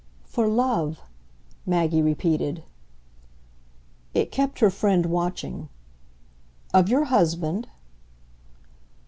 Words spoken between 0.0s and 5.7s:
"For love," Maggie repeated. It kept her friend watching.